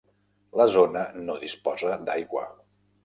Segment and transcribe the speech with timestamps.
[0.61, 2.47] La zona no disposa d'aigua.